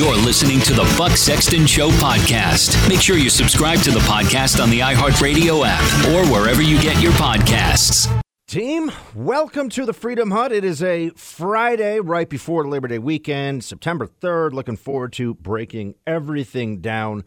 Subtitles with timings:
[0.00, 2.88] You're listening to the Buck Sexton Show podcast.
[2.88, 7.02] Make sure you subscribe to the podcast on the iHeartRadio app or wherever you get
[7.02, 8.10] your podcasts.
[8.48, 10.52] Team, welcome to the Freedom Hut.
[10.52, 14.54] It is a Friday right before Labor Day weekend, September 3rd.
[14.54, 17.22] Looking forward to breaking everything down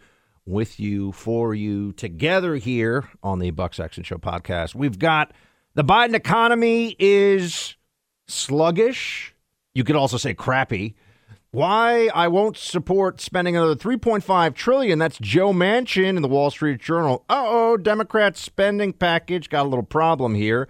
[0.48, 4.74] with you, for you, together here on the Buck Sexton Show podcast.
[4.74, 5.32] We've got
[5.76, 7.76] the Biden economy is
[8.28, 9.36] sluggish.
[9.76, 10.96] You could also say crappy.
[11.54, 14.98] Why I won't support spending another 3.5 trillion.
[14.98, 17.24] That's Joe Manchin in the Wall Street Journal.
[17.30, 20.68] Uh-oh, Democrats spending package got a little problem here.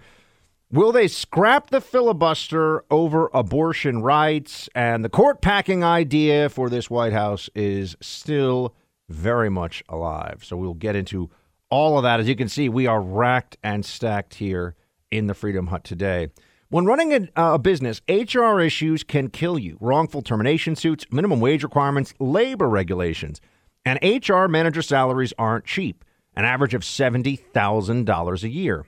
[0.70, 4.68] Will they scrap the filibuster over abortion rights?
[4.74, 8.74] And the court packing idea for this White House is still
[9.08, 10.44] very much alive.
[10.44, 11.30] So we'll get into
[11.70, 12.20] all of that.
[12.20, 14.74] As you can see, we are racked and stacked here
[15.10, 16.28] in the Freedom Hut today.
[16.74, 19.76] When running a, uh, a, business, HR issues can kill you.
[19.80, 23.40] Wrongful termination suits, minimum wage requirements, labor regulations.
[23.84, 28.86] And HR manager salaries aren't cheap, an average of $70,000 a year.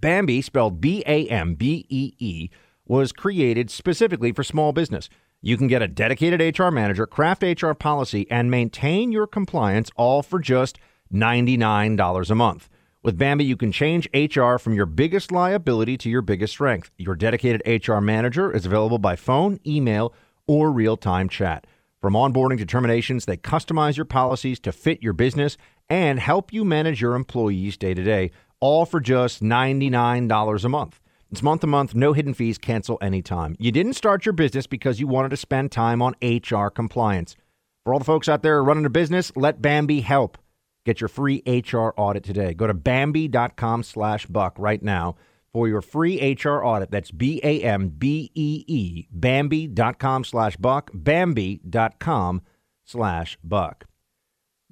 [0.00, 2.48] Bambee, spelled B A M B E E,
[2.86, 5.10] was created specifically for small business.
[5.42, 10.22] You can get a dedicated HR manager, craft HR policy, and maintain your compliance all
[10.22, 10.78] for just
[11.12, 12.70] $99 a month.
[13.04, 16.92] With Bambee, you can change HR from your biggest liability to your biggest strength.
[16.96, 20.14] Your dedicated HR manager is available by phone, email,
[20.46, 21.66] or real time chat.
[22.00, 25.56] From onboarding to terminations, they customize your policies to fit your business
[25.88, 31.00] and help you manage your employees day to day, all for just $99 a month.
[31.32, 33.56] It's month to month, no hidden fees, cancel anytime.
[33.58, 37.34] You didn't start your business because you wanted to spend time on HR compliance.
[37.82, 40.38] For all the folks out there running a business, let Bambee help.
[40.84, 42.54] Get your free HR audit today.
[42.54, 45.14] Go to Bambee.com slash buck right now
[45.52, 46.90] for your free HR audit.
[46.90, 49.06] That's B A M B E E.
[49.12, 50.90] Bambee.com slash buck.
[50.92, 52.42] Bambee.com
[52.84, 53.84] slash buck.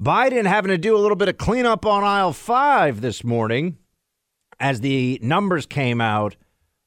[0.00, 3.76] Biden having to do a little bit of cleanup on aisle five this morning
[4.58, 6.36] as the numbers came out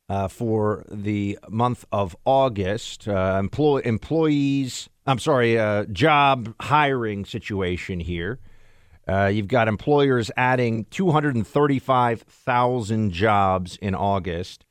[0.09, 3.07] uh, for the month of August.
[3.07, 8.39] Uh, employ- employees, I'm sorry, uh, job hiring situation here.
[9.07, 14.65] Uh, you've got employers adding 235,000 jobs in August.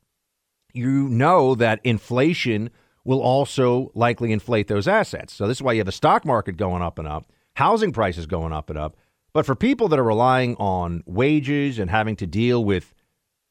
[0.74, 2.70] you know that inflation
[3.04, 5.34] will also likely inflate those assets.
[5.34, 8.26] So this is why you have the stock market going up and up, housing prices
[8.26, 8.98] going up and up.
[9.32, 12.94] But for people that are relying on wages and having to deal with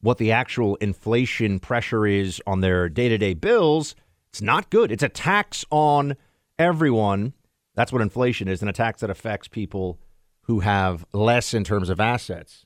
[0.00, 3.94] what the actual inflation pressure is on their day-to-day bills,
[4.31, 4.91] it's not good.
[4.91, 6.16] It's a tax on
[6.59, 7.32] everyone.
[7.75, 9.98] That's what inflation is, an tax that affects people
[10.44, 12.65] who have less in terms of assets.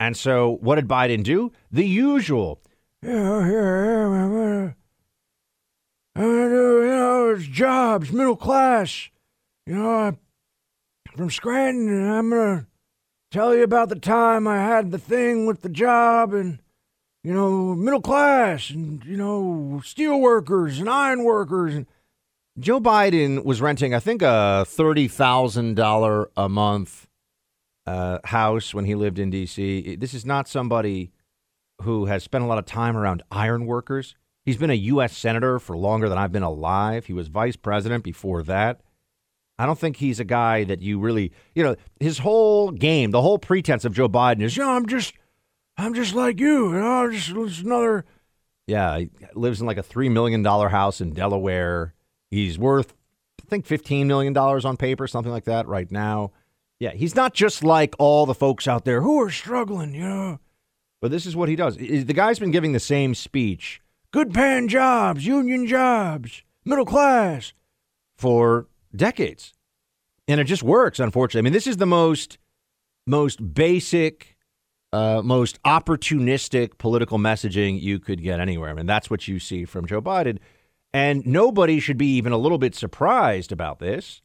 [0.00, 1.52] And so, what did Biden do?
[1.70, 2.60] The usual.
[3.02, 3.10] I'm
[6.16, 9.08] gonna, do, you know, it's jobs, middle class.
[9.66, 10.18] You know, I'm
[11.16, 12.66] from Scranton, and I'm gonna
[13.30, 16.60] tell you about the time I had the thing with the job and,
[17.22, 21.74] you know, middle class and, you know, steel workers and iron workers.
[21.74, 21.86] And
[22.58, 27.07] Joe Biden was renting, I think, a $30,000 a month
[27.88, 29.96] uh, house when he lived in D.C.
[29.96, 31.10] This is not somebody
[31.82, 34.14] who has spent a lot of time around iron workers.
[34.44, 35.16] He's been a U.S.
[35.16, 37.06] Senator for longer than I've been alive.
[37.06, 38.82] He was vice president before that.
[39.58, 43.22] I don't think he's a guy that you really, you know, his whole game, the
[43.22, 45.14] whole pretense of Joe Biden is, you know, I'm just,
[45.76, 48.04] I'm just like you, you know, just, just another.
[48.66, 51.94] Yeah, he lives in like a $3 million house in Delaware.
[52.30, 52.94] He's worth,
[53.42, 56.32] I think, $15 million on paper, something like that right now.
[56.80, 60.38] Yeah, he's not just like all the folks out there who are struggling, you know.
[61.00, 61.76] But this is what he does.
[61.76, 63.80] The guy's been giving the same speech
[64.10, 67.52] good paying jobs, union jobs, middle class
[68.16, 69.54] for decades.
[70.26, 71.40] And it just works, unfortunately.
[71.40, 72.38] I mean, this is the most
[73.06, 74.36] most basic,
[74.92, 78.70] uh, most opportunistic political messaging you could get anywhere.
[78.70, 80.38] I mean, that's what you see from Joe Biden.
[80.92, 84.20] And nobody should be even a little bit surprised about this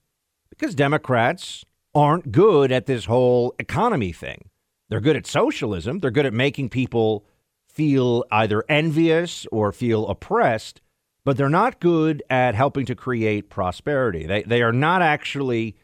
[0.50, 1.64] because Democrats
[1.96, 4.50] aren't good at this whole economy thing.
[4.90, 6.00] They're good at socialism.
[6.00, 7.26] They're good at making people
[7.68, 10.82] feel either envious or feel oppressed,
[11.26, 14.26] but they're not good at helping to create prosperity.
[14.26, 15.76] They they are not actually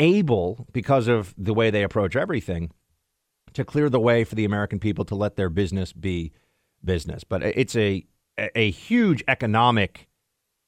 [0.00, 2.70] able because of the way they approach everything
[3.54, 6.32] to clear the way for the American people to let their business be
[6.84, 7.24] business.
[7.24, 8.04] But it's a
[8.54, 10.08] a huge economic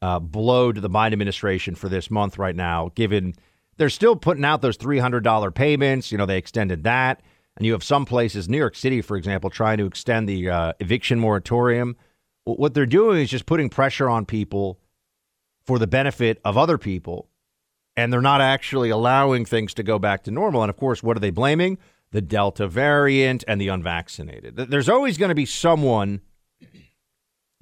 [0.00, 3.34] uh, blow to the Biden administration for this month right now, given
[3.78, 6.12] they're still putting out those $300 payments.
[6.12, 7.22] You know, they extended that.
[7.56, 10.72] And you have some places, New York City, for example, trying to extend the uh,
[10.78, 11.96] eviction moratorium.
[12.44, 14.78] What they're doing is just putting pressure on people
[15.64, 17.28] for the benefit of other people.
[17.96, 20.62] And they're not actually allowing things to go back to normal.
[20.62, 21.78] And of course, what are they blaming?
[22.12, 24.56] The Delta variant and the unvaccinated.
[24.56, 26.20] There's always going to be someone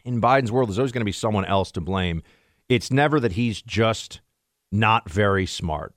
[0.07, 2.23] in Biden's world, there's always going to be someone else to blame.
[2.69, 4.21] It's never that he's just
[4.71, 5.96] not very smart.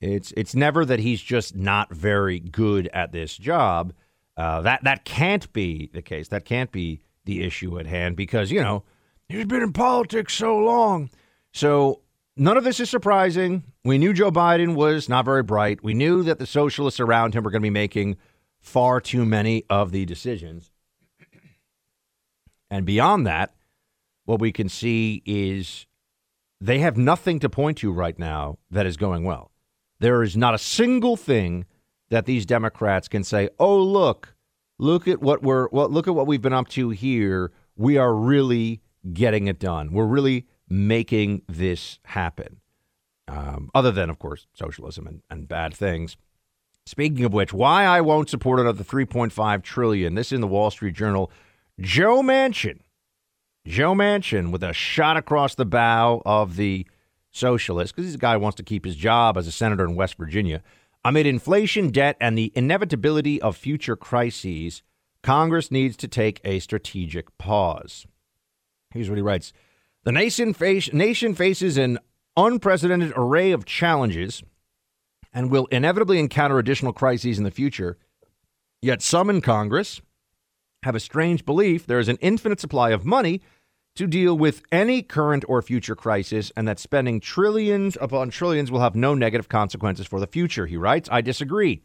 [0.00, 3.92] It's it's never that he's just not very good at this job.
[4.36, 6.28] Uh, that that can't be the case.
[6.28, 8.84] That can't be the issue at hand because you know
[9.28, 11.10] he's been in politics so long.
[11.52, 12.02] So
[12.36, 13.64] none of this is surprising.
[13.84, 15.82] We knew Joe Biden was not very bright.
[15.82, 18.16] We knew that the socialists around him were going to be making
[18.60, 20.70] far too many of the decisions.
[22.70, 23.54] And beyond that,
[24.26, 25.86] what we can see is
[26.60, 29.50] they have nothing to point to right now that is going well.
[30.00, 31.66] There is not a single thing
[32.10, 34.34] that these Democrats can say, "Oh, look,
[34.78, 37.52] look at what we're well, look at what we've been up to here.
[37.76, 38.80] We are really
[39.12, 39.92] getting it done.
[39.92, 42.60] We're really making this happen."
[43.26, 46.16] Um, other than, of course, socialism and, and bad things.
[46.86, 50.14] Speaking of which, why I won't support another 3.5 trillion.
[50.14, 51.30] This in the Wall Street Journal.
[51.78, 52.80] Joe Manchin,
[53.66, 56.86] Joe Manchin with a shot across the bow of the
[57.38, 59.94] socialist, because he's a guy who wants to keep his job as a senator in
[59.94, 60.62] West Virginia.
[61.04, 64.82] Amid inflation, debt, and the inevitability of future crises,
[65.22, 68.06] Congress needs to take a strategic pause.
[68.92, 69.52] Here's what he writes
[70.04, 71.98] The nation, face, nation faces an
[72.36, 74.42] unprecedented array of challenges
[75.32, 77.98] and will inevitably encounter additional crises in the future.
[78.80, 80.00] Yet some in Congress,
[80.84, 83.40] have a strange belief there is an infinite supply of money
[83.98, 88.80] to deal with any current or future crisis, and that spending trillions upon trillions will
[88.80, 90.66] have no negative consequences for the future.
[90.66, 91.82] He writes, I disagree.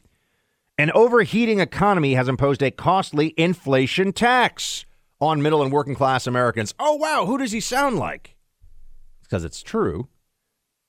[0.78, 4.86] An overheating economy has imposed a costly inflation tax
[5.20, 6.74] on middle and working class Americans.
[6.80, 8.36] Oh, wow, who does he sound like?
[9.22, 10.08] Because it's true.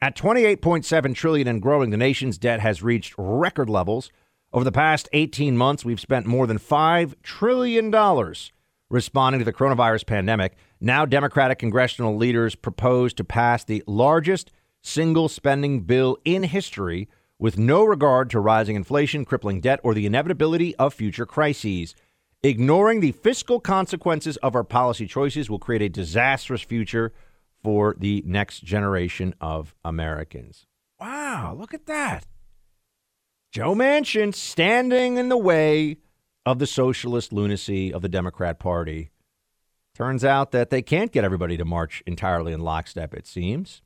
[0.00, 4.10] At 28.7 trillion and growing, the nation's debt has reached record levels
[4.54, 7.92] over the past 18 months, we've spent more than $5 trillion
[8.88, 10.54] responding to the coronavirus pandemic.
[10.80, 14.50] Now, Democratic congressional leaders propose to pass the largest
[14.82, 20.06] single spending bill in history with no regard to rising inflation, crippling debt, or the
[20.06, 21.94] inevitability of future crises.
[22.42, 27.12] Ignoring the fiscal consequences of our policy choices will create a disastrous future
[27.62, 30.66] for the next generation of Americans.
[31.00, 32.26] Wow, look at that.
[33.50, 35.96] Joe Manchin standing in the way
[36.44, 39.10] of the socialist lunacy of the Democrat Party.
[39.94, 43.80] Turns out that they can't get everybody to march entirely in lockstep, it seems.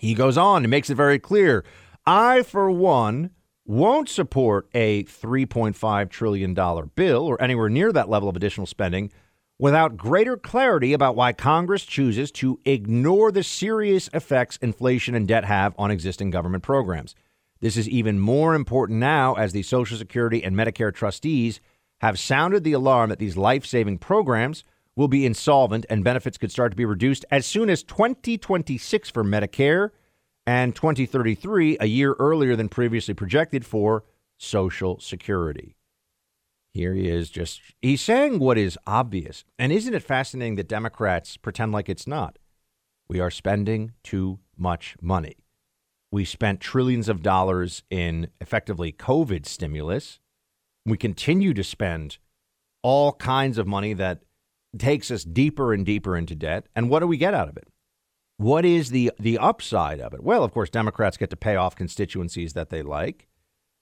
[0.00, 1.64] He goes on and makes it very clear
[2.06, 3.30] I, for one,
[3.66, 6.54] won't support a $3.5 trillion
[6.94, 9.12] bill or anywhere near that level of additional spending
[9.58, 15.44] without greater clarity about why Congress chooses to ignore the serious effects inflation and debt
[15.44, 17.14] have on existing government programs.
[17.60, 21.60] This is even more important now as the Social Security and Medicare trustees
[22.00, 24.62] have sounded the alarm that these life saving programs
[24.98, 29.22] will be insolvent and benefits could start to be reduced as soon as 2026 for
[29.22, 29.90] Medicare
[30.44, 34.02] and 2033, a year earlier than previously projected for
[34.38, 35.76] Social Security.
[36.74, 39.44] Here he is just, he's saying what is obvious.
[39.56, 42.36] And isn't it fascinating that Democrats pretend like it's not?
[43.08, 45.36] We are spending too much money.
[46.10, 50.18] We spent trillions of dollars in effectively COVID stimulus.
[50.84, 52.18] We continue to spend
[52.82, 54.22] all kinds of money that
[54.76, 56.66] takes us deeper and deeper into debt.
[56.74, 57.68] And what do we get out of it?
[58.36, 60.22] What is the the upside of it?
[60.22, 63.26] Well, of course, Democrats get to pay off constituencies that they like.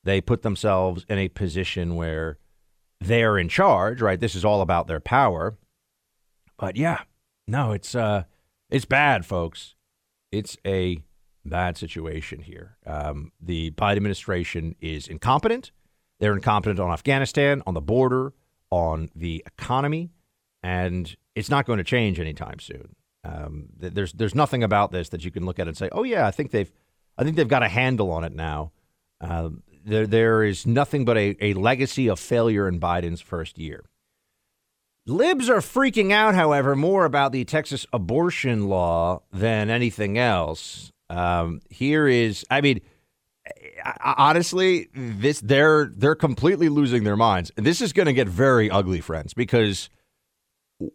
[0.04, 2.38] They put themselves in a position where
[3.00, 4.18] they're in charge, right?
[4.18, 5.58] This is all about their power.
[6.58, 7.02] But yeah,
[7.46, 8.24] no, it's uh
[8.70, 9.74] it's bad, folks.
[10.32, 11.02] It's a
[11.44, 12.76] bad situation here.
[12.86, 15.70] Um, the Biden administration is incompetent.
[16.18, 18.32] They're incompetent on Afghanistan, on the border,
[18.70, 20.10] on the economy,
[20.62, 22.96] and it's not going to change anytime soon.
[23.24, 26.26] Um, there's there's nothing about this that you can look at and say, oh yeah,
[26.26, 26.70] I think they've
[27.18, 28.72] I think they've got a handle on it now.
[29.20, 29.50] Uh,
[29.84, 33.84] there there is nothing but a, a legacy of failure in Biden's first year.
[35.08, 40.90] Libs are freaking out, however, more about the Texas abortion law than anything else.
[41.08, 42.80] Um, here is, I mean,
[44.04, 47.52] honestly, this they're they're completely losing their minds.
[47.56, 49.88] This is going to get very ugly, friends, because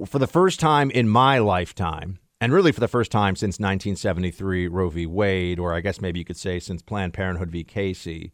[0.06, 4.68] for the first time in my lifetime, and really for the first time since 1973
[4.68, 5.06] Roe v.
[5.06, 7.64] Wade, or I guess maybe you could say since Planned Parenthood v.
[7.64, 8.32] Casey,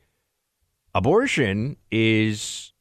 [0.93, 2.73] abortion is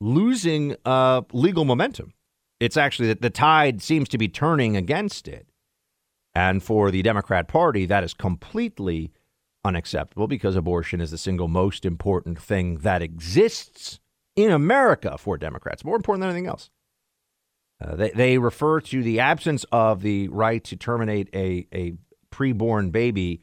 [0.00, 2.12] losing uh, legal momentum.
[2.60, 5.46] It's actually that the tide seems to be turning against it.
[6.34, 9.12] And for the Democrat Party, that is completely
[9.64, 14.00] unacceptable because abortion is the single most important thing that exists
[14.36, 16.70] in America for Democrats, more important than anything else.
[17.82, 21.94] Uh, they, they refer to the absence of the right to terminate a, a
[22.32, 23.42] preborn baby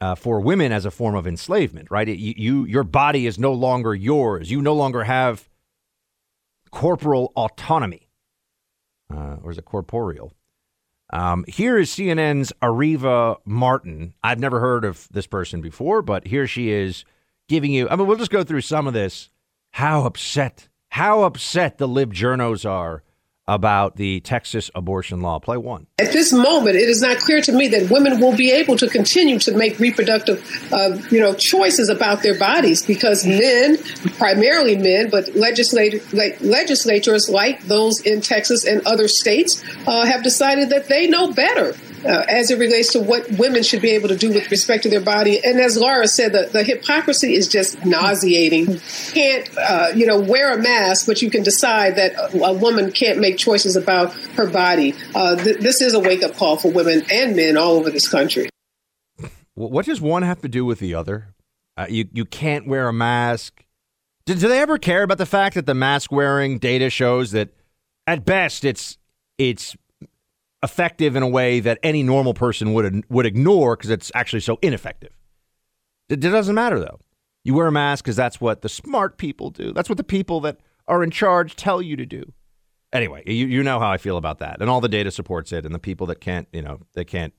[0.00, 2.08] uh, for women as a form of enslavement, right?
[2.08, 4.50] It, you, you, your body is no longer yours.
[4.50, 5.48] You no longer have
[6.70, 8.10] corporal autonomy,
[9.12, 10.32] uh, or is it corporeal?
[11.12, 14.14] Um, here is CNN's Areva Martin.
[14.22, 17.04] I've never heard of this person before, but here she is
[17.48, 17.88] giving you.
[17.88, 19.30] I mean, we'll just go through some of this.
[19.72, 23.04] How upset, how upset the lib journos are
[23.46, 25.38] about the Texas abortion law.
[25.38, 25.86] Play one.
[25.98, 28.88] At this moment, it is not clear to me that women will be able to
[28.88, 33.78] continue to make reproductive, uh, you know, choices about their bodies because men,
[34.16, 40.22] primarily men, but legislator, like, legislatures like those in Texas and other states uh, have
[40.22, 41.74] decided that they know better
[42.04, 44.88] uh, as it relates to what women should be able to do with respect to
[44.88, 45.44] their body.
[45.44, 48.80] And as Laura said, the, the hypocrisy is just nauseating.
[49.12, 52.92] Can't, uh, you know, wear a mask, but you can decide that a, a woman
[52.92, 54.94] can't make choices about her body.
[55.14, 58.08] Uh, th- this is a wake up call for women and men all over this
[58.08, 58.48] country.
[59.54, 61.34] What does one have to do with the other?
[61.76, 63.64] Uh, you you can't wear a mask.
[64.26, 67.50] Do, do they ever care about the fact that the mask wearing data shows that
[68.06, 68.98] at best it's
[69.38, 69.76] it's
[70.64, 74.58] effective in a way that any normal person would would ignore because it's actually so
[74.62, 75.12] ineffective.
[76.08, 76.98] It, it doesn't matter though.
[77.44, 79.72] You wear a mask because that's what the smart people do.
[79.72, 82.32] That's what the people that are in charge tell you to do.
[82.92, 85.66] Anyway, you, you know how I feel about that, and all the data supports it.
[85.66, 87.34] And the people that can't, you know, they can't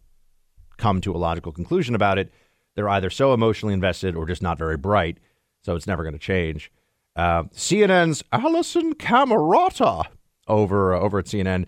[0.77, 2.31] come to a logical conclusion about it.
[2.75, 5.17] They're either so emotionally invested or just not very bright.
[5.63, 6.71] So it's never going to change.
[7.15, 10.05] Uh, CNN's Alisyn Camerota
[10.47, 11.65] over uh, over at CNN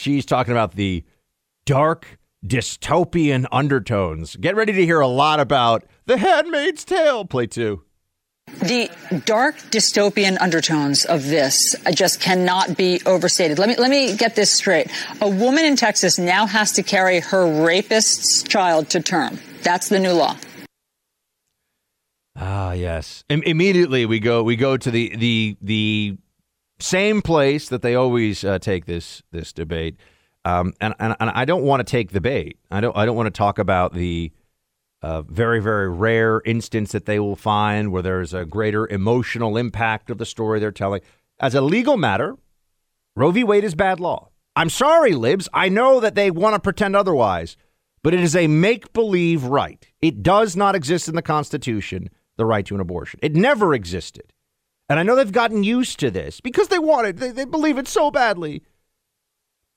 [0.00, 1.04] she's talking about the
[1.66, 4.36] dark dystopian undertones.
[4.36, 7.82] Get ready to hear a lot about The Handmaid's Tale, play two.
[8.58, 8.90] The
[9.26, 13.60] dark dystopian undertones of this just cannot be overstated.
[13.60, 14.90] Let me let me get this straight.
[15.20, 19.38] A woman in Texas now has to carry her rapist's child to term.
[19.62, 20.36] That's the new law.
[22.34, 23.22] Ah, yes.
[23.30, 26.16] I- immediately we go we go to the the the
[26.82, 29.96] same place that they always uh, take this this debate.
[30.44, 32.58] Um, and, and, and I don't want to take the bait.
[32.70, 34.32] I don't I don't want to talk about the
[35.02, 40.10] uh, very very rare instance that they will find where there's a greater emotional impact
[40.10, 41.02] of the story they're telling.
[41.38, 42.36] As a legal matter,
[43.16, 43.44] Roe v.
[43.44, 44.28] Wade is bad law.
[44.56, 45.48] I'm sorry, libs.
[45.54, 47.56] I know that they want to pretend otherwise,
[48.02, 49.86] but it is a make believe right.
[50.02, 52.10] It does not exist in the Constitution.
[52.36, 53.20] The right to an abortion.
[53.22, 54.32] It never existed.
[54.90, 57.16] And I know they've gotten used to this because they want it.
[57.18, 58.64] They, they believe it so badly.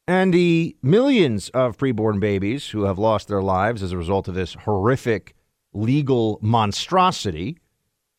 [0.08, 4.34] And the millions of preborn babies who have lost their lives as a result of
[4.34, 5.36] this horrific
[5.72, 7.60] legal monstrosity,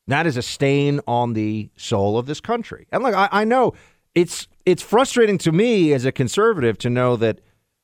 [0.06, 2.86] that is a stain on the soul of this country.
[2.92, 3.74] And look, I, I know
[4.14, 7.40] it's it's frustrating to me as a conservative to know that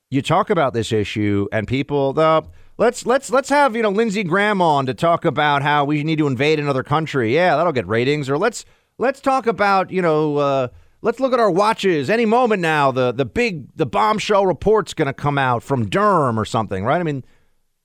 [0.09, 2.43] you talk about this issue and people the
[2.77, 6.17] let's let's let's have you know Lindsey Graham on to talk about how we need
[6.19, 7.35] to invade another country.
[7.35, 8.29] Yeah, that'll get ratings.
[8.29, 8.63] Or let's
[9.01, 10.67] let's talk about, you know, uh,
[11.01, 12.09] let's look at our watches.
[12.09, 16.39] Any moment now, the the big the bombshell report's going to come out from Durham
[16.39, 17.01] or something, right?
[17.01, 17.25] I mean,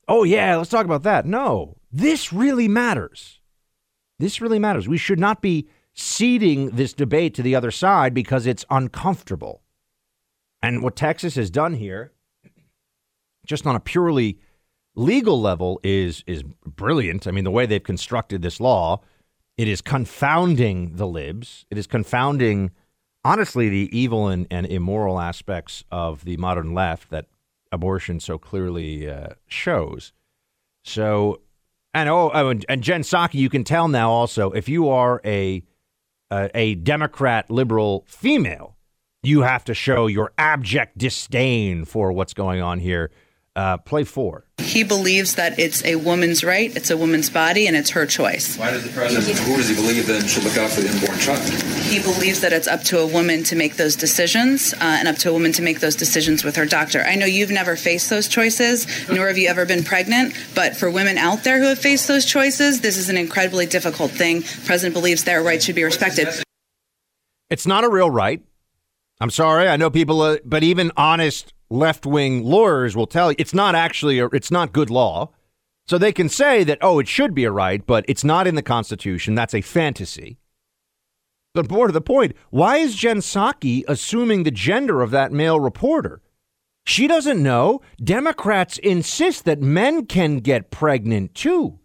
[0.07, 1.27] oh yeah, let's talk about that.
[1.27, 3.41] No, this really matters.
[4.19, 4.87] This really matters.
[4.89, 9.63] We should not be ceding this debate to the other side because it's uncomfortable.
[10.63, 12.13] And what Texas has done here,
[13.47, 14.39] just on a purely
[14.95, 17.27] legal level, is is brilliant.
[17.27, 19.01] I mean, the way they've constructed this law
[19.57, 21.65] it is confounding the libs.
[21.71, 22.71] It is confounding,
[23.25, 27.27] honestly, the evil and, and immoral aspects of the modern left that
[27.73, 30.13] abortion so clearly uh, shows.
[30.85, 31.41] So,
[31.95, 35.63] and oh, oh and Jen Psaki, you can tell now also if you are a,
[36.31, 38.77] a Democrat liberal female,
[39.23, 43.11] you have to show your abject disdain for what's going on here
[43.57, 44.45] Uh, play four.
[44.59, 48.59] He believes that it's a woman's right, it's a woman's body, and it's her choice.
[48.59, 51.19] Why does the president, who does he believe then should look out for the unborn
[51.19, 51.43] child?
[51.85, 55.17] He believes that it's up to a woman to make those decisions uh, and up
[55.17, 57.01] to a woman to make those decisions with her doctor.
[57.01, 60.91] I know you've never faced those choices, nor have you ever been pregnant, but for
[60.91, 64.41] women out there who have faced those choices, this is an incredibly difficult thing.
[64.41, 66.29] The president believes their rights should be respected.
[67.49, 68.43] It's not a real right.
[69.19, 69.67] I'm sorry.
[69.67, 73.75] I know people, uh, but even honest left wing lawyers will tell you it's not
[73.75, 75.31] actually a, it's not good law.
[75.87, 78.55] So they can say that oh it should be a right, but it's not in
[78.55, 79.35] the Constitution.
[79.35, 80.39] That's a fantasy.
[81.55, 85.59] But more to the point, why is Jen Psaki assuming the gender of that male
[85.59, 86.21] reporter?
[86.87, 87.81] She doesn't know.
[88.03, 91.81] Democrats insist that men can get pregnant too.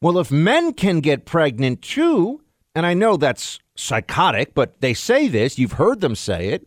[0.00, 2.42] Well, if men can get pregnant too,
[2.74, 6.66] and I know that's psychotic, but they say this, you've heard them say it.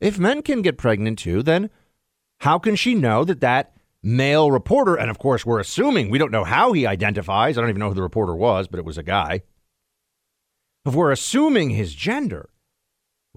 [0.00, 1.70] If men can get pregnant too, then
[2.40, 6.32] how can she know that that male reporter, and of course, we're assuming we don't
[6.32, 7.56] know how he identifies.
[7.56, 9.42] I don't even know who the reporter was, but it was a guy.
[10.86, 12.48] If we're assuming his gender,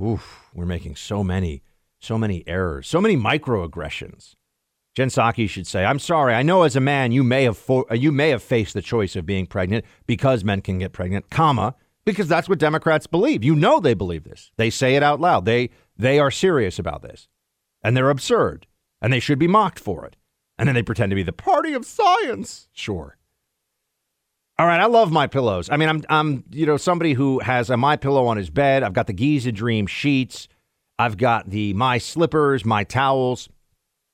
[0.01, 1.63] oof, we're making so many,
[1.99, 4.35] so many errors, so many microaggressions.
[4.95, 6.33] Jen Psaki should say, "I'm sorry.
[6.33, 9.15] I know as a man you may have fo- you may have faced the choice
[9.15, 13.43] of being pregnant because men can get pregnant, comma, because that's what Democrats believe.
[13.43, 14.51] You know they believe this.
[14.55, 15.45] They say it out loud.
[15.45, 17.27] They they are serious about this,
[17.83, 18.67] and they're absurd
[19.03, 20.15] and they should be mocked for it.
[20.57, 22.69] And then they pretend to be the party of science.
[22.71, 23.17] Sure.
[24.57, 25.69] All right, I love my pillows.
[25.69, 28.83] I mean, I'm I'm you know somebody who has a my pillow on his bed.
[28.83, 30.47] I've got the Giza Dream sheets.
[30.97, 33.49] I've got the my slippers, my towels.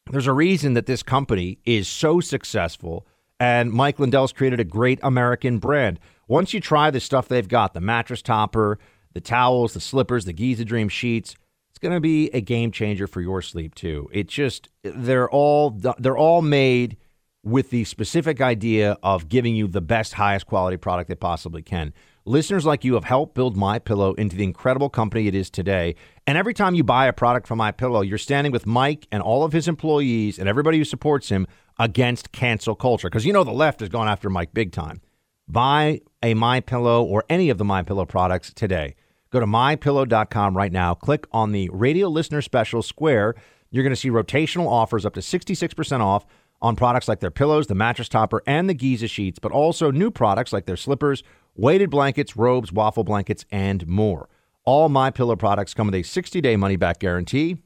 [0.10, 3.05] There's a reason that this company is so successful,
[3.39, 6.00] and Mike Lindell's created a great American brand.
[6.27, 8.79] Once you try the stuff they've got, the mattress topper,
[9.13, 11.36] the towels, the slippers, the Giza Dream sheets,
[11.80, 14.10] it's going to be a game changer for your sleep too.
[14.12, 16.98] It just they're all they're all made
[17.42, 21.94] with the specific idea of giving you the best highest quality product they possibly can.
[22.26, 25.96] Listeners like you have helped build My Pillow into the incredible company it is today.
[26.28, 29.24] And every time you buy a product from My Pillow, you're standing with Mike and
[29.24, 31.48] all of his employees and everybody who supports him
[31.80, 35.00] against cancel culture because you know the left has gone after Mike big time.
[35.48, 38.96] Buy a My Pillow or any of the My Pillow products today.
[39.32, 40.96] Go to mypillow.com right now.
[40.96, 43.36] Click on the radio listener special square.
[43.70, 46.26] You're going to see rotational offers up to 66% off
[46.62, 50.12] on products like their pillows, the mattress topper, and the Giza sheets, but also new
[50.12, 51.24] products like their slippers,
[51.56, 54.30] weighted blankets, robes, waffle blankets, and more.
[54.65, 57.58] All my pillow products come with a 60-day money-back guarantee.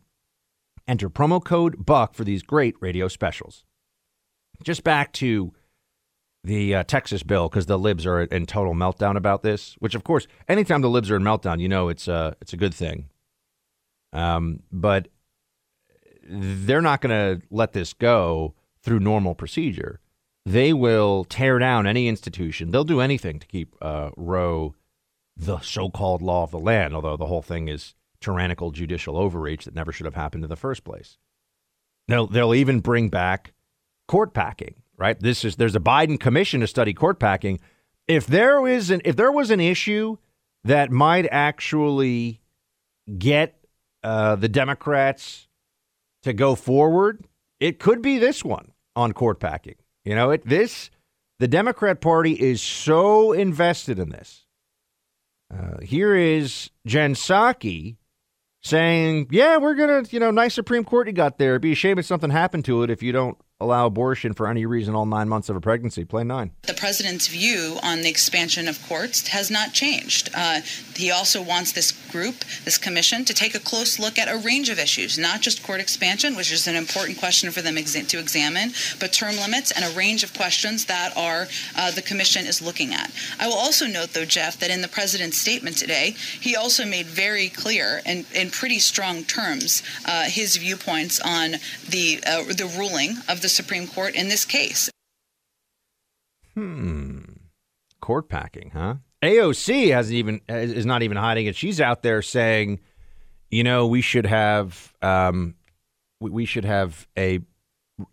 [0.87, 3.63] Enter promo code BUCK for these great radio specials.
[4.63, 5.53] Just back to
[6.43, 9.75] the uh, Texas bill because the libs are in total meltdown about this.
[9.79, 12.53] Which, of course, anytime the libs are in meltdown, you know it's a uh, it's
[12.53, 13.09] a good thing.
[14.11, 15.07] Um, but
[16.27, 19.99] they're not going to let this go through normal procedure.
[20.45, 22.71] They will tear down any institution.
[22.71, 24.75] They'll do anything to keep uh, Roe
[25.35, 26.93] the so-called law of the land.
[26.93, 30.55] Although the whole thing is tyrannical judicial overreach that never should have happened in the
[30.55, 31.17] first place.
[32.07, 33.53] They'll they'll even bring back
[34.07, 35.19] court packing right?
[35.19, 37.59] This is there's a Biden commission to study court packing.
[38.07, 40.15] If there is an if there was an issue
[40.63, 42.39] that might actually
[43.17, 43.53] get
[44.01, 45.49] uh, the Democrats
[46.23, 47.27] to go forward,
[47.59, 49.75] it could be this one on court packing.
[50.05, 50.89] You know, it this
[51.37, 54.45] the Democrat Party is so invested in this.
[55.53, 57.97] Uh, here is Jen Psaki
[58.61, 61.51] saying, "Yeah, we're gonna, you know, nice Supreme Court you got there.
[61.51, 64.47] It'd be a shame if something happened to it if you don't allow abortion for
[64.47, 66.03] any reason all nine months of a pregnancy.
[66.03, 66.51] Play nine.
[66.63, 70.29] The president's view on the expansion of courts has not changed.
[70.33, 70.61] Uh,
[70.95, 74.69] he also wants this group, this commission, to take a close look at a range
[74.69, 78.19] of issues, not just court expansion, which is an important question for them exa- to
[78.19, 82.61] examine, but term limits and a range of questions that are uh, the commission is
[82.61, 83.11] looking at.
[83.39, 87.07] I will also note, though, Jeff, that in the president's statement today, he also made
[87.07, 91.55] very clear and in pretty strong terms uh, his viewpoints on
[91.89, 94.89] the uh, the ruling of the Supreme Court in this case.
[96.53, 97.19] Hmm.
[97.99, 98.95] Court packing, huh?
[99.23, 101.55] AOC hasn't even is not even hiding it.
[101.55, 102.79] She's out there saying,
[103.49, 105.55] you know, we should have um,
[106.19, 107.39] we, should have a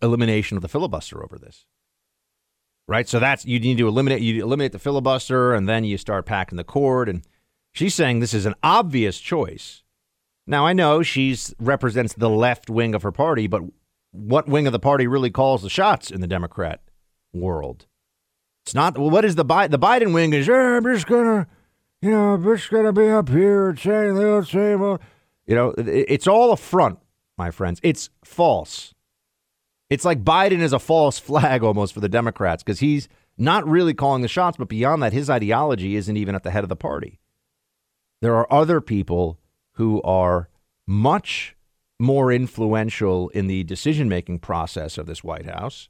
[0.01, 1.65] elimination of the filibuster over this.
[2.87, 3.07] Right?
[3.07, 6.57] So that's you need to eliminate you eliminate the filibuster and then you start packing
[6.57, 7.25] the court and
[7.71, 9.83] she's saying this is an obvious choice.
[10.45, 13.61] Now I know she's represents the left wing of her party, but
[14.11, 16.81] what wing of the party really calls the shots in the Democrat
[17.33, 17.85] world.
[18.65, 18.97] It's not.
[18.97, 19.71] Well, what is the Biden?
[19.71, 20.47] The Biden wing is.
[20.47, 21.47] Yeah, I'm just gonna,
[22.01, 24.81] you know, I'm just gonna be up here and saying the same.
[25.47, 26.99] You know, it's all a front,
[27.37, 27.79] my friends.
[27.83, 28.93] It's false.
[29.89, 33.93] It's like Biden is a false flag almost for the Democrats because he's not really
[33.93, 36.75] calling the shots, but beyond that, his ideology isn't even at the head of the
[36.75, 37.19] party.
[38.21, 39.39] There are other people
[39.73, 40.47] who are
[40.87, 41.55] much
[41.99, 45.89] more influential in the decision making process of this White House.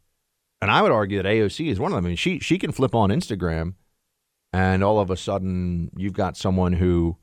[0.62, 2.06] And I would argue that AOC is one of them.
[2.06, 3.74] I mean, she she can flip on Instagram
[4.54, 7.17] and all of a sudden you've got someone who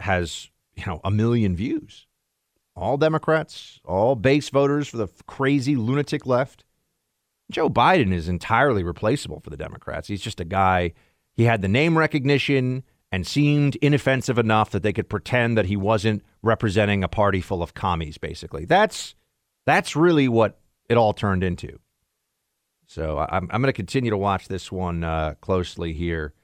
[0.00, 2.06] has, you know, a million views.
[2.74, 6.64] All Democrats, all base voters for the crazy lunatic left.
[7.50, 10.08] Joe Biden is entirely replaceable for the Democrats.
[10.08, 10.94] He's just a guy.
[11.34, 15.76] He had the name recognition and seemed inoffensive enough that they could pretend that he
[15.76, 18.16] wasn't representing a party full of commies.
[18.16, 19.14] Basically, that's
[19.66, 21.78] that's really what it all turned into.
[22.92, 26.34] So I'm I'm going to continue to watch this one uh, closely here.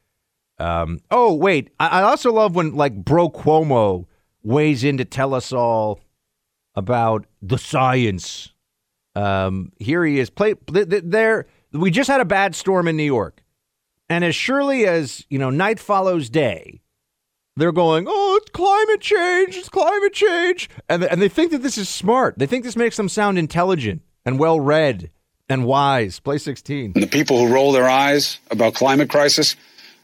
[0.58, 4.06] Um, oh wait, I, I also love when like Bro Cuomo
[4.42, 6.00] weighs in to tell us all
[6.74, 8.54] about the science.
[9.14, 10.30] Um, here he is.
[10.30, 11.46] Play there.
[11.72, 13.42] We just had a bad storm in New York.
[14.08, 16.80] And as surely as, you know, night follows day,
[17.56, 20.70] they're going, oh, it's climate change, it's climate change.
[20.88, 22.38] And, and they think that this is smart.
[22.38, 25.10] They think this makes them sound intelligent and well read
[25.48, 26.20] and wise.
[26.20, 26.92] Play 16.
[26.94, 29.56] And the people who roll their eyes about climate crisis,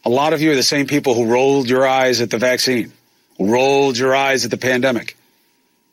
[0.04, 2.92] a lot of you are the same people who rolled your eyes at the vaccine,
[3.38, 5.16] rolled your eyes at the pandemic.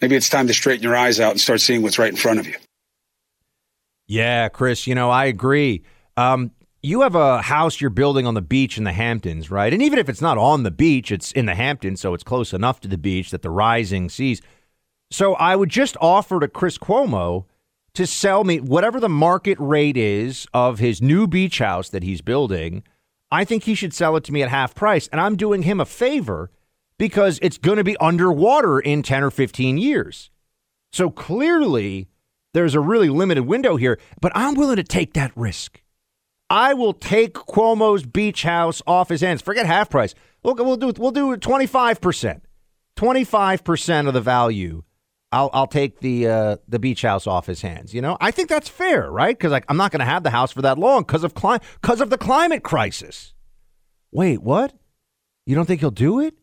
[0.01, 2.39] Maybe it's time to straighten your eyes out and start seeing what's right in front
[2.39, 2.55] of you.
[4.07, 5.83] Yeah, Chris, you know, I agree.
[6.17, 6.51] Um,
[6.83, 9.71] you have a house you're building on the beach in the Hamptons, right?
[9.71, 12.53] And even if it's not on the beach, it's in the Hamptons, so it's close
[12.53, 14.41] enough to the beach that the rising seas.
[15.11, 17.45] So I would just offer to Chris Cuomo
[17.93, 22.21] to sell me whatever the market rate is of his new beach house that he's
[22.21, 22.83] building.
[23.31, 25.07] I think he should sell it to me at half price.
[25.07, 26.51] And I'm doing him a favor
[26.97, 30.29] because it's going to be underwater in 10 or 15 years.
[30.93, 32.07] So clearly,
[32.53, 35.81] there's a really limited window here, but I'm willing to take that risk.
[36.49, 39.41] I will take Cuomo's beach house off his hands.
[39.41, 40.13] Forget half price.
[40.43, 42.41] We'll, we'll do we'll do 25%.
[42.97, 44.83] 25% of the value.
[45.31, 47.93] I'll I'll take the uh, the beach house off his hands.
[47.93, 49.37] You know, I think that's fair, right?
[49.37, 51.59] Because like, I'm not going to have the house for that long because of cli-
[51.81, 53.33] because of the climate crisis.
[54.11, 54.73] Wait, what?
[55.45, 56.35] You don't think he'll do it?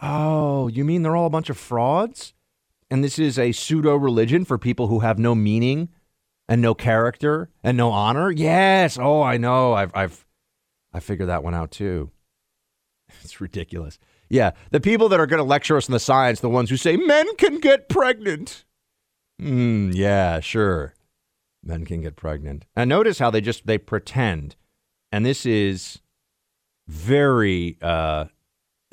[0.00, 2.32] Oh, you mean they're all a bunch of frauds?
[2.90, 5.90] And this is a pseudo religion for people who have no meaning
[6.48, 8.30] and no character and no honor?
[8.30, 8.98] Yes.
[9.00, 9.74] Oh, I know.
[9.74, 10.24] I've I've
[10.92, 12.10] I figured that one out too.
[13.24, 13.98] It's ridiculous.
[14.30, 16.76] Yeah, the people that are going to lecture us in the science, the ones who
[16.76, 18.64] say men can get pregnant.
[19.40, 19.90] Hmm.
[19.92, 20.94] yeah, sure.
[21.62, 22.64] Men can get pregnant.
[22.76, 24.54] And notice how they just they pretend.
[25.10, 26.00] And this is
[26.86, 28.26] very uh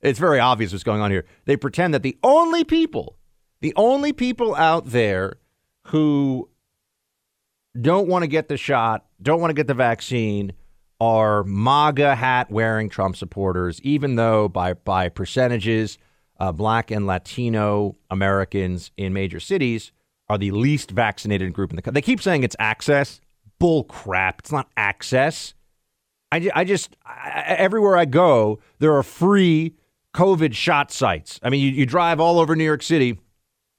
[0.00, 1.26] it's very obvious what's going on here.
[1.44, 3.16] They pretend that the only people,
[3.60, 5.34] the only people out there
[5.88, 6.48] who
[7.80, 10.52] don't want to get the shot, don't want to get the vaccine,
[11.00, 15.98] are MAGA hat wearing Trump supporters, even though by, by percentages,
[16.38, 19.92] uh, black and Latino Americans in major cities
[20.28, 22.00] are the least vaccinated group in the country.
[22.00, 23.20] They keep saying it's access.
[23.58, 24.40] Bull crap.
[24.40, 25.54] It's not access.
[26.32, 29.74] I, I just, I, everywhere I go, there are free
[30.14, 31.40] COVID shot sites.
[31.42, 33.18] I mean, you, you drive all over New York City,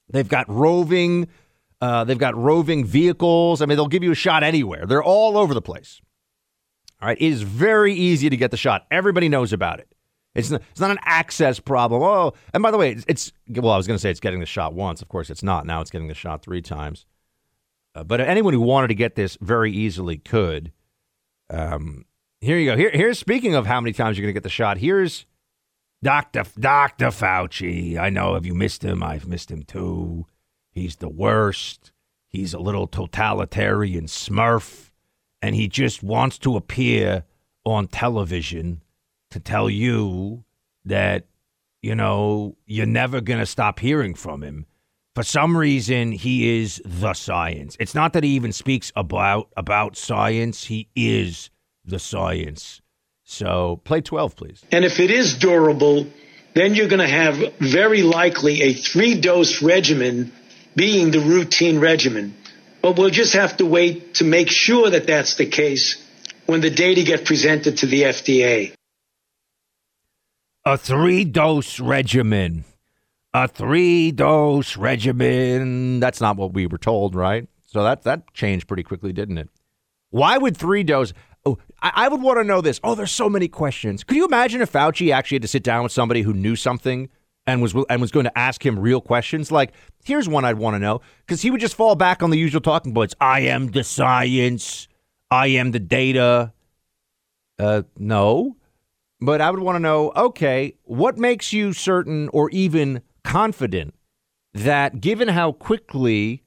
[0.10, 1.28] they've got roving
[1.82, 3.62] uh, they've got roving vehicles.
[3.62, 4.86] I mean, they'll give you a shot anywhere.
[4.86, 6.00] They're all over the place.
[7.02, 7.18] All right.
[7.20, 8.86] It is very easy to get the shot.
[8.92, 9.94] Everybody knows about it.
[10.34, 12.02] It's not, it's not an access problem.
[12.04, 14.40] Oh, and by the way, it's, it's well, I was going to say it's getting
[14.40, 15.02] the shot once.
[15.02, 15.66] Of course, it's not.
[15.66, 17.06] Now it's getting the shot three times.
[17.94, 20.72] Uh, but anyone who wanted to get this very easily could.
[21.50, 22.06] Um,
[22.40, 22.78] here you go.
[22.78, 24.78] Here, here's speaking of how many times you're going to get the shot.
[24.78, 25.26] Here's
[26.02, 27.98] Doctor Doctor Fauci.
[27.98, 28.36] I know.
[28.36, 29.04] Have you missed him?
[29.04, 30.26] I've missed him too.
[30.72, 31.92] He's the worst.
[32.30, 34.91] He's a little totalitarian smurf.
[35.42, 37.24] And he just wants to appear
[37.66, 38.82] on television
[39.32, 40.44] to tell you
[40.86, 41.26] that,
[41.82, 44.66] you know, you're never going to stop hearing from him.
[45.14, 47.76] For some reason, he is the science.
[47.80, 50.66] It's not that he even speaks about about science.
[50.66, 51.50] He is
[51.84, 52.82] the science.
[53.24, 54.64] So play 12, please.
[54.72, 56.08] And if it is durable,
[56.54, 60.32] then you're going to have very likely a three dose regimen
[60.76, 62.36] being the routine regimen.
[62.82, 66.04] But we'll just have to wait to make sure that that's the case
[66.46, 68.74] when the data get presented to the FDA.
[70.66, 72.66] A three dose regimen.
[73.34, 76.00] A three dose regimen.
[76.00, 77.48] That's not what we were told, right?
[77.68, 79.50] So that, that changed pretty quickly, didn't it?
[80.10, 81.14] Why would three dose?
[81.46, 82.80] Oh, I, I would want to know this.
[82.84, 84.04] Oh, there's so many questions.
[84.04, 87.10] Could you imagine if Fauci actually had to sit down with somebody who knew something
[87.48, 89.52] and was and was going to ask him real questions.
[89.52, 89.74] Like,
[90.04, 92.62] here's one I'd want to know because he would just fall back on the usual
[92.62, 93.16] talking points.
[93.20, 94.88] I am the science.
[95.30, 96.54] I am the data.
[97.58, 98.58] Uh, no,
[99.20, 100.12] but I would want to know.
[100.16, 103.96] Okay, what makes you certain or even confident
[104.54, 106.44] that, given how quickly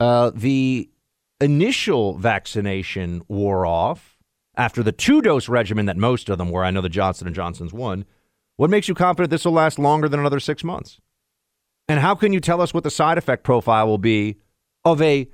[0.00, 0.88] uh, the
[1.40, 4.16] initial vaccination wore off
[4.56, 7.34] after the two dose regimen that most of them were, I know the Johnson and
[7.34, 8.04] Johnson's one
[8.56, 11.00] what makes you confident this will last longer than another six months?
[11.88, 14.36] And how can you tell us what the side effect profile will be
[14.84, 15.28] of a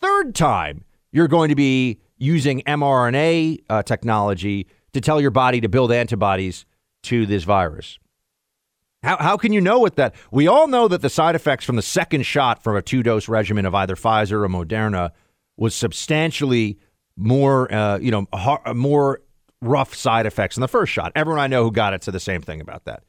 [0.00, 5.68] third time you're going to be using mRNA uh, technology to tell your body to
[5.68, 6.66] build antibodies
[7.04, 7.98] to this virus?
[9.02, 10.14] How, how can you know what that?
[10.30, 13.28] We all know that the side effects from the second shot from a two dose
[13.28, 15.12] regimen of either Pfizer or Moderna
[15.56, 16.78] was substantially
[17.16, 18.26] more, uh, you know,
[18.74, 19.20] more
[19.62, 21.12] rough side effects in the first shot.
[21.14, 23.02] Everyone I know who got it said the same thing about that.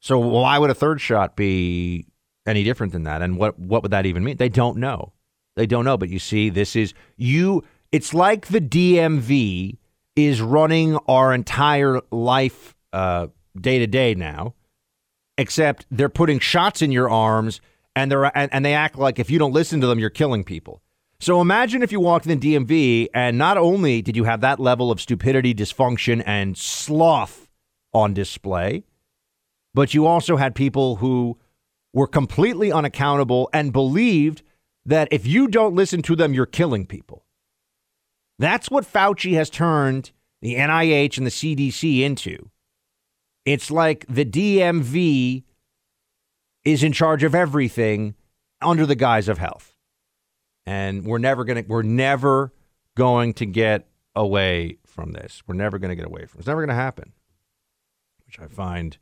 [0.00, 2.06] So why would a third shot be
[2.46, 3.22] any different than that?
[3.22, 4.36] And what what would that even mean?
[4.36, 5.12] They don't know.
[5.56, 5.96] They don't know.
[5.96, 7.64] But you see, this is you.
[7.90, 9.78] It's like the DMV
[10.16, 14.54] is running our entire life day to day now,
[15.38, 17.60] except they're putting shots in your arms
[17.96, 20.44] and they're and, and they act like if you don't listen to them, you're killing
[20.44, 20.82] people.
[21.24, 24.60] So imagine if you walked in the DMV and not only did you have that
[24.60, 27.48] level of stupidity, dysfunction, and sloth
[27.94, 28.84] on display,
[29.72, 31.38] but you also had people who
[31.94, 34.42] were completely unaccountable and believed
[34.84, 37.24] that if you don't listen to them, you're killing people.
[38.38, 42.50] That's what Fauci has turned the NIH and the CDC into.
[43.46, 45.42] It's like the DMV
[46.66, 48.14] is in charge of everything
[48.60, 49.73] under the guise of health
[50.66, 52.52] and we're never going to we're never
[52.96, 55.42] going to get away from this.
[55.46, 56.40] We're never going to get away from it.
[56.40, 57.12] It's never going to happen,
[58.26, 58.96] which I find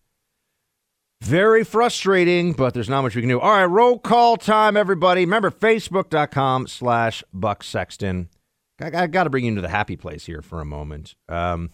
[1.23, 3.41] very frustrating, but there's not much we can do.
[3.41, 5.21] All right, roll call time, everybody.
[5.21, 8.29] Remember, facebook.com slash Buck Sexton.
[8.81, 11.15] I, I got to bring you into the happy place here for a moment.
[11.29, 11.71] Um,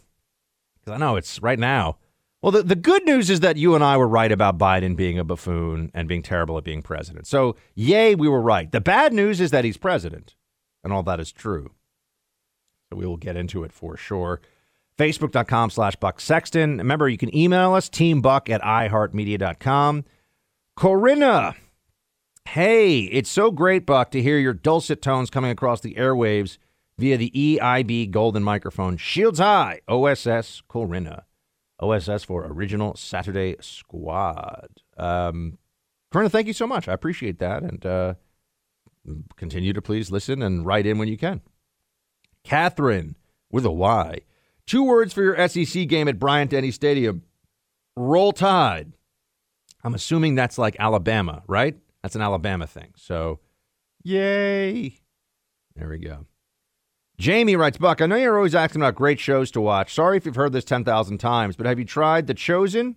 [0.79, 1.97] because I know it's right now
[2.41, 5.19] well, the, the good news is that you and I were right about Biden being
[5.19, 7.27] a buffoon and being terrible at being president.
[7.27, 8.71] So, yay, we were right.
[8.71, 10.37] The bad news is that he's president,
[10.85, 11.73] and all that is true.
[12.91, 14.41] So, we will get into it for sure.
[14.97, 16.79] Facebook.com slash Buck Sexton.
[16.79, 20.05] Remember, you can email us, teambuck at iheartmedia.com.
[20.77, 21.57] Corinna,
[22.49, 26.59] hey, it's so great, Buck, to hear your dulcet tones coming across the airwaves
[26.99, 28.97] via the EIB Golden microphone.
[28.97, 31.25] Shields High, OSS Corinna.
[31.81, 34.69] OSS for Original Saturday Squad.
[34.97, 35.59] Um,
[36.11, 36.89] Corinna, thank you so much.
[36.89, 37.63] I appreciate that.
[37.63, 38.15] And uh,
[39.37, 41.41] continue to please listen and write in when you can.
[42.45, 43.17] Catherine
[43.51, 44.21] with a Y.
[44.67, 47.23] Two words for your SEC game at Bryant Denny Stadium
[47.97, 48.93] Roll Tide.
[49.85, 51.77] I'm assuming that's like Alabama, right?
[52.03, 52.93] That's an Alabama thing.
[52.97, 53.41] So,
[54.03, 55.01] yay.
[55.75, 56.27] There we go.
[57.19, 59.93] Jamie writes, Buck, I know you're always asking about great shows to watch.
[59.93, 62.95] Sorry if you've heard this 10,000 times, but have you tried The Chosen?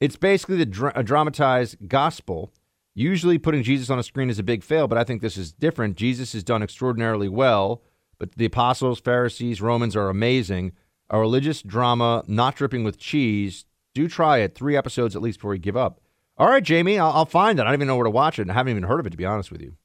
[0.00, 2.54] It's basically the dra- dramatized gospel.
[2.94, 5.52] Usually putting Jesus on a screen is a big fail, but I think this is
[5.52, 5.96] different.
[5.96, 7.82] Jesus is done extraordinarily well,
[8.18, 10.72] but the apostles, Pharisees, Romans are amazing.
[11.10, 13.66] A religious drama, not dripping with cheese.
[13.94, 14.54] Do try it.
[14.54, 16.00] Three episodes at least before you give up.
[16.38, 17.62] All right, Jamie, I'll, I'll find it.
[17.62, 18.48] I don't even know where to watch it.
[18.48, 19.76] I haven't even heard of it, to be honest with you.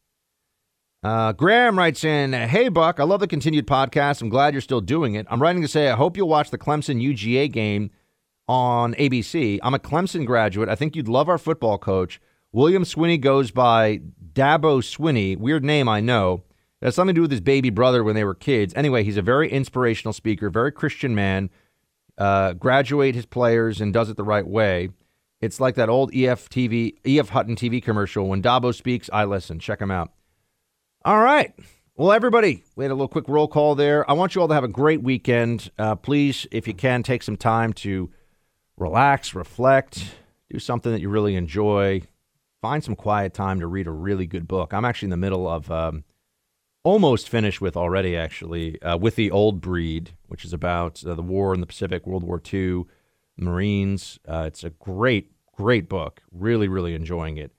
[1.01, 4.21] Uh, Graham writes in, Hey, Buck, I love the continued podcast.
[4.21, 5.25] I'm glad you're still doing it.
[5.29, 7.91] I'm writing to say I hope you'll watch the Clemson UGA game
[8.47, 9.59] on ABC.
[9.63, 10.67] I'm a Clemson graduate.
[10.67, 12.19] I think you'd love our football coach.
[12.51, 14.01] William Swinney goes by
[14.33, 15.37] Dabo Swinney.
[15.37, 16.43] Weird name, I know.
[16.81, 18.73] It has something to do with his baby brother when they were kids.
[18.75, 21.49] Anyway, he's a very inspirational speaker, very Christian man.
[22.17, 24.89] Uh, graduate his players and does it the right way.
[25.39, 28.27] It's like that old EF TV, EF Hutton TV commercial.
[28.27, 29.59] When Dabo speaks, I listen.
[29.59, 30.11] Check him out.
[31.05, 31.53] All right.
[31.95, 34.09] Well, everybody, we had a little quick roll call there.
[34.09, 35.71] I want you all to have a great weekend.
[35.79, 38.11] Uh, please, if you can, take some time to
[38.75, 40.13] relax, reflect,
[40.49, 42.01] do something that you really enjoy.
[42.61, 44.73] Find some quiet time to read a really good book.
[44.73, 46.03] I'm actually in the middle of um,
[46.83, 51.21] almost finished with already, actually, uh, with the Old Breed, which is about uh, the
[51.21, 52.83] war in the Pacific, World War II,
[53.37, 54.19] Marines.
[54.27, 56.21] Uh, it's a great, great book.
[56.29, 57.53] Really, really enjoying it.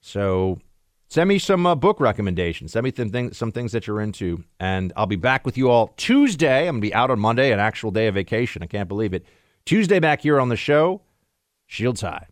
[0.00, 0.60] So
[1.08, 2.72] Send me some uh, book recommendations.
[2.72, 5.70] Send me some things, some things that you're into, and I'll be back with you
[5.70, 6.66] all Tuesday.
[6.66, 8.62] I'm gonna be out on Monday, an actual day of vacation.
[8.62, 9.24] I can't believe it.
[9.64, 11.02] Tuesday back here on the show.
[11.66, 12.26] Shields high.